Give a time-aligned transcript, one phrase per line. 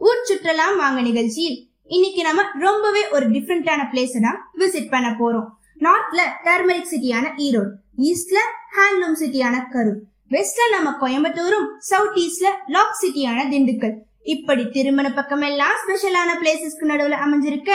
[0.00, 1.56] ஊர் சுற்றலாம் வாங்க நிகழ்ச்சியில்.
[1.96, 5.46] இன்னைக்கு நம்ம ரொம்பவே ஒரு டிஃப்ரெண்டான பிளேஸ் தான் விசிட் பண்ண போறோம்.
[5.86, 7.72] நார்த்ல டர்மரிக் சிட்டியான ஈரோடு
[8.08, 8.38] ஈஸ்ட்ல
[8.76, 9.98] ஹேண்ட்லூம் சிட்டியான கரூர்
[10.34, 13.96] வெஸ்ட்ல நம்ம கோயம்புத்தூரும் சவுத் ஈஸ்ட்ல லாக் சிட்டியான திண்டுக்கல்.
[14.34, 17.72] இப்படி திருமண பக்கம் எல்லாம் ஸ்பெஷலான பிளேசஸ்க்கு நடுவுல அமைஞ்சிருக்க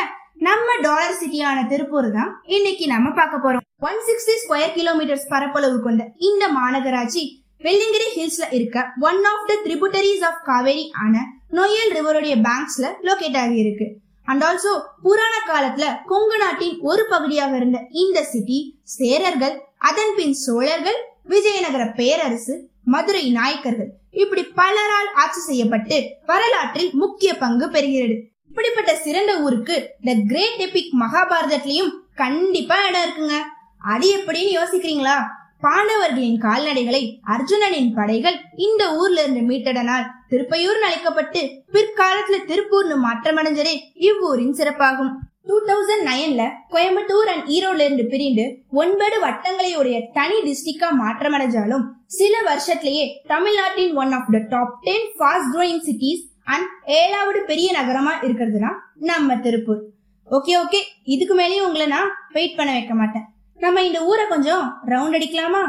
[0.48, 3.66] நம்ம டாலர் சிட்டியான திருப்பூர் தான் இன்னைக்கு நம்ம பார்க்க போறோம்.
[3.90, 7.24] ஒன் சிக்ஸ்டி ஸ்கொயர் கிலோமீட்டர்ஸ் பரப்பளவு கொண்ட இந்த மாநகராட்சி
[7.66, 8.78] வெள்ளிங்கிரி ஹில்ஸ்ல இருக்க
[9.10, 11.16] one of the tributaries of Kaveri ஆன
[11.52, 13.88] நொயல் ரிவருடைய பேங்க்ஸ்ல லொகேட் ஆகி இருக்கு.
[14.24, 14.72] அண்ட் ஆல்சோ
[15.02, 18.60] புராண காலத்துல கொங்கு நாட்டின் ஒரு பகுதியாக இருந்த இந்த சிட்டி
[19.00, 27.68] சேரர்கள் அதன் பின் சோழர்கள் விஜயநகர பேரரசு மதுரை நாயக்கர்கள் இப்படி பலரால் ஆட்சி செய்யப்பட்டு வரலாற்றில் முக்கிய பங்கு
[27.68, 28.16] பெறுகிறது.
[28.50, 33.38] இப்படிப்பட்ட சிறந்த ஊருக்கு த கிரேட் எபிக் மகாபாரதத்திலையும் கண்டிப்பா இடம் இருக்குங்க.
[33.80, 35.18] அது எப்படின்னு யோசிக்கிறீங்களா?
[35.64, 37.02] பாண்டவர்களின் கால்நடைகளை
[37.34, 41.42] அர்ஜுனனின் படைகள் இந்த ஊர்ல இருந்து மீட்டடனால் திருப்பையூர் அழைக்கப்பட்டு
[41.76, 43.76] பிற்காலத்துல திருப்பூர்னு மாற்றமடைஞ்சதே
[44.08, 45.12] இவ்வூரின் சிறப்பாகும்.
[45.48, 48.46] டூ தௌசண்ட் நைன்ல கோயம்புத்தூர் அண்ட் ஈரோட்ல இருந்து பிரிந்து
[48.82, 51.86] ஒன்பது வட்டங்களையுடைய தனி டிஸ்ட்ரிக்டா மாற்றமடைஞ்சாலும்
[52.18, 58.14] சில வருஷத்திலேயே தமிழ்நாட்டின் one of the top ten fast growing cities and ஏழாவது பெரிய நகரமா
[58.28, 58.72] இருக்கிறதுனா
[59.10, 59.82] நம்ம திருப்பூர்.
[60.28, 63.26] ஓகே ஓகே இதுக்கு மேலேயும் உங்களை நான் வெயிட் பண்ண வைக்க மாட்டேன்.
[63.64, 65.62] நம்ம இந்த ஊரை கொஞ்சம் ரவுண்ட் அடிக்கலாமா?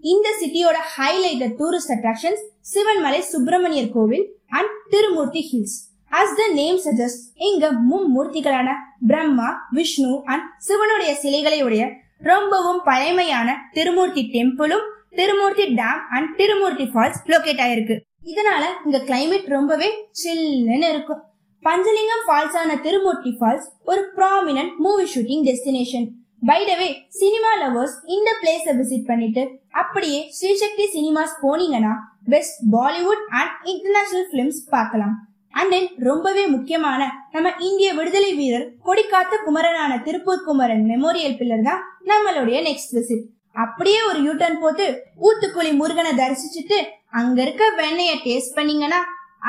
[0.00, 5.76] இந்த சிட்டியோட highlighted tourist attractions Sivanmalai Subramaniyar கோவில் and Thirumoorthy hills
[6.12, 8.68] as the name suggest இங்க மும்மூர்த்திகளான
[9.06, 11.84] பிரம்மா விஷ்ணு அண்ட் சிவனுடைய சிலைகளை உடைய
[12.30, 14.86] ரொம்பவும் பழமையான Thirumurthy டெம்பிளும்
[15.20, 17.96] Thirumoorthy dam and Thirumoorthy falls locate ஆயிருக்கு.
[18.32, 19.88] இதனால இங்க கிளைமேட் ரொம்பவே
[20.22, 21.22] சில்லுன்னு இருக்கும்.
[21.62, 26.06] பஞ்சலிங்கம் ஃபால்ஸ் ஆன திருமூர்த்தி ஃபால்ஸ் ஒரு prominent movie shooting destination
[26.48, 26.86] by the way
[27.18, 29.42] cinema lovers இந்த பிளேஸ விசிட் பண்ணிட்டு
[29.80, 31.92] அப்படியே ஸ்ரீசக்தி சினிமாஸ் போனீங்கன்னா
[32.32, 35.14] best Bollywood and international films பார்க்கலாம்.
[35.54, 37.00] அண்ட் தென் ரொம்பவே முக்கியமான
[37.34, 43.24] நம்ம இந்திய விடுதலை வீரர் கொடிக்காத்த குமரனான திருப்பூர் குமரன் மெமோரியல் பில்லர் தான் நம்மளுடைய நெக்ஸ்ட் விசிட்
[43.64, 44.86] அப்படியே ஒரு யூட்டர்ன் போட்டு
[45.26, 46.80] ஊத்துக்குழி முருகனை தரிசிச்சுட்டு
[47.20, 49.00] அங்க இருக்க வெண்ணைய டேஸ்ட் பண்ணீங்கன்னா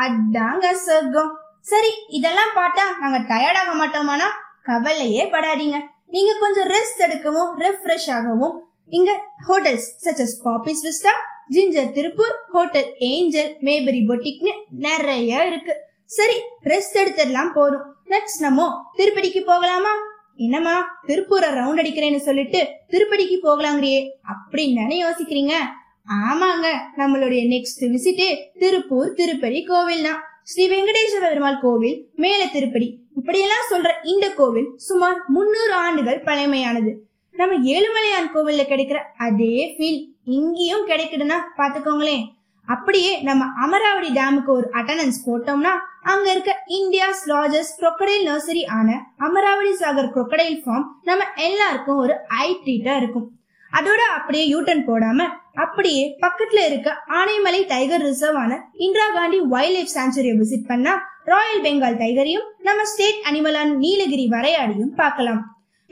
[0.05, 1.33] அதாங்க சொர்க்கம்.
[1.71, 4.29] சரி இதெல்லாம் பார்த்தா நாங்க டயர்ட் ஆக மாட்டோமானா
[4.69, 5.77] கவலையே படாதீங்க.
[6.13, 8.55] நீங்க கொஞ்சம் ரெஸ்ட் எடுக்கவும் ரெஃப்ரெஷ் ஆகவும்
[8.97, 9.11] இங்க
[9.47, 11.13] hotels such as Poppys Vista
[11.55, 14.53] Ginger Tiruppur hotel Angel Mayberry பொட்டிக்னு
[14.85, 15.73] நிறைய இருக்கு.
[16.17, 16.37] சரி
[16.71, 17.85] ரெஸ்ட் எடுத்துடலாம் போதும்.
[18.13, 18.67] நெக்ஸ்ட் நம்ம
[18.97, 19.93] திருப்பதிக்கு போகலாமா?
[20.45, 20.75] என்னம்மா
[21.07, 22.61] திருப்பூரை ரவுண்ட் அடிக்கிறேன்னு சொல்லிட்டு
[22.93, 24.01] திருப்பதிக்கு போகலாங்கிறியே
[24.33, 25.55] அப்படின்னு தானே யோசிக்கிறீங்க?
[26.29, 26.67] ஆமாங்க
[27.01, 28.29] நம்மளுடைய நெக்ஸ்ட் விசிட்டே
[28.61, 35.17] திருப்பூர் திருப்பதி கோவில் தான் ஸ்ரீ வெங்கடேஸ்வர பெருமாள் கோவில் மேல திருப்பதி இப்படியெல்லாம் சொல்ற இந்த கோவில் சுமார்
[35.27, 36.91] முன்னூறு ஆண்டுகள் பழமையானது.
[37.35, 42.23] நம்ம ஏழுமலையான் கோவில்ல கிடைக்கிற அதே ஃபீல் இங்கேயும் கிடைக்குதுன்னா பாத்துக்கோங்களேன்
[42.67, 45.73] அப்படியே நம்ம அமராவதி டேமுக்கு ஒரு அட்டண்டன்ஸ் போட்டோம்னா
[46.03, 52.47] அங்க இருக்க இந்தியாஸ் லார்ஜஸ்ட் குரொக்கடைல் நர்சரி ஆன அமராவதி சாகர் குரொக்கடைல் ஃபார்ம் நம்ம எல்லாருக்கும் ஒரு ஐ
[52.65, 53.27] ட்ரீட்டா இருக்கும்.
[53.73, 55.19] அதோட அப்படியே யூட்டன் போடாம
[55.63, 56.89] அப்படியே பக்கத்துல இருக்க
[57.19, 60.93] ஆனைமலை டைகர் ரிசர்வ் ஆன இந்திரா காந்தி வைல்ட் லைஃப் சாங்சுரியை விசிட் பண்ணா
[61.25, 65.41] ராயல் பெங்கால் டைகரையும் நம்ம ஸ்டேட் அனிமலான நீலகிரி வரையாடியும் பார்க்கலாம்.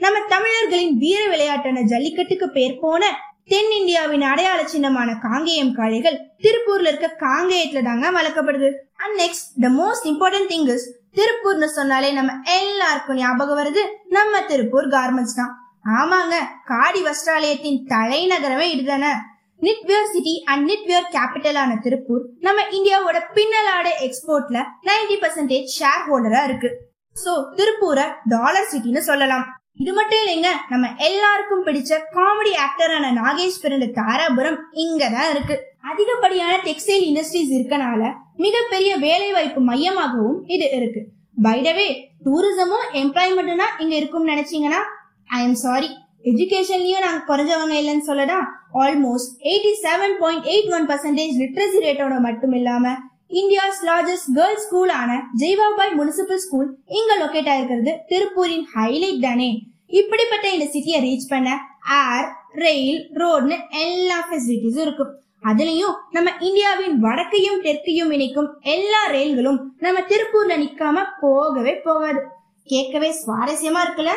[0.00, 3.04] நம்ம தமிழர்களின் வீர விளையாட்டான ஜல்லிக்கட்டுக்கு பேர் போன
[3.48, 8.70] தென்னிந்தியாவின் அடையாள சின்னமான காங்கேயம் காளைகள் திருப்பூர்ல இருக்க காங்கேயத்துல தாங்க வளர்க்கப்படுது.
[8.96, 10.86] And next the most important thing is
[11.18, 15.52] திருப்பூர்னு சொன்னாலே நம்ம எல்லாருக்கும் ஞாபகம் வருது நம்ம திருப்பூர் கார்மெண்ட்ஸ் தான்.
[16.00, 19.12] ஆமாங்க காடி வஸ்திராலயத்தின் தலைநகரமே இதுதானே.
[19.60, 24.58] நிட்வியர் சிட்டி அண்ட் நிட்வியர் கேபிட்டலான திருப்பூர் நம்ம இந்தியாவோட பின்னலாடை எக்ஸ்போர்ட்ல
[24.88, 26.70] 90% பர்சன்டேஜ் ஷேர் ஹோல்டரா இருக்கு.
[27.24, 29.44] சோ திருப்பூரை டாலர் சிட்டின்னு சொல்லலாம்.
[29.82, 35.56] இது மட்டும் இல்லைங்க நம்ம எல்லாருக்கும் பிடிச்ச காமெடி ஆக்டரான நாகேஷ் பிறந்த தாராபுரம் இங்கதான் இருக்கு.
[35.90, 41.02] அதிகப்படியான டெக்ஸ்டைல் இண்டஸ்ட்ரீஸ் இருக்கனால மிகப்பெரிய வேலை வாய்ப்பு மையமாகவும் இது இருக்கு.
[41.42, 41.88] பைடவே
[42.24, 44.80] டூரிசமும் எம்ப்ளாய்மெண்ட்னா இங்க இருக்கும்னு நினைச்சீங்கன்னா
[45.38, 45.88] ஐ எம் சாரி
[46.30, 48.38] எஜுகேஷன்லயும் நாங்க குறைஞ்சவங்க இல்லைன்னு சொல்லடா.
[48.74, 52.94] Almost eighty seven point eight one percentage literacy ரேட்டோட மட்டும் இல்லாம
[53.40, 59.50] இந்தியாஸ் லார்ஜஸ்ட் கேர்ள்ஸ் ஸ்கூல் ஆன ஜெய்வாபாய் முனிசிபல் ஸ்கூல் இங்க லொகேட் ஆயிருக்கிறது திருப்பூரின் ஹைலைட் தானே.
[59.86, 61.50] இப்படிப்பட்ட இந்த சிட்டியை ரீச் பண்ண
[61.98, 62.28] ஏர்
[62.64, 65.12] ரயில் ரோட்னு எல்லா ஃபெசிலிட்டிஸும் இருக்கும்.
[65.44, 72.22] அதுலயும் நம்ம இந்தியாவின் வடக்கையும் தெற்கையும் இணைக்கும் எல்லா ரயில்களும் நம்ம திருப்பூர்ல நிக்காம போகவே போகாது.
[72.64, 74.14] கேட்கவே சுவாரஸ்யமா இருக்குல்ல?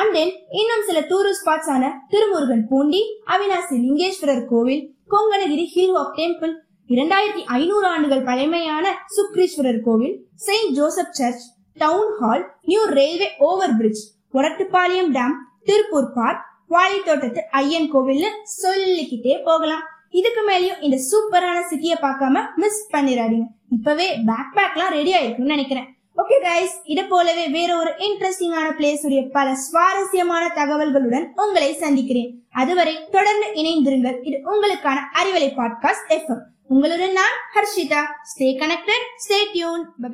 [0.00, 6.14] அண்ட் தென் இன்னும் சில டூரிஸ்ட் ஸ்பாட்ஸ் ஆன திருமுருகன் பூண்டி அவினாசி லிங்கேஸ்வரர் கோவில் கொங்கணகிரி ஹில் ஆஃப்
[6.16, 6.54] டெம்பிள்
[6.88, 8.86] இரண்டாயிரத்தி ஐநூறு ஆண்டுகள் பழமையான
[9.16, 11.44] சுக்ரீஸ்வரர் கோவில் Saint Joseph church
[11.76, 14.02] town hall new railway over bridge
[14.32, 16.42] Orattupalayam dam Tiruppur park
[16.74, 18.30] வாழைத்தோட்டத்து Ayyan கோவில்னு
[18.62, 19.84] சொல்லிக்கிட்டே போகலாம்.
[20.10, 23.46] இதுக்கு மேலயும் இந்த சூப்பரான சிட்டியை பார்க்காம மிஸ் பண்ணிடாதீங்க.
[23.70, 25.88] இப்பவே பேக் பேக்லாம் ரெடி ஆயிருக்குன்னு நினைக்கிறேன்.
[26.16, 32.42] ஓகே கைஸ் இது போலவே வேற ஒரு இன்ட்ரெஸ்டிங்கான பிளேஸ் உடைய பல சுவாரஸ்யமான தகவல்களுடன் உங்களை சந்திக்கிறேன்.
[32.52, 34.18] அதுவரை தொடர்ந்து இணைந்திருங்கள்.
[34.22, 38.02] இது உங்களுக்கான அறிவலை பாட்காஸ்ட் எஃப்எம் உங்களுடன் நான் Harshitha.
[38.30, 40.10] Stay connected stay tune by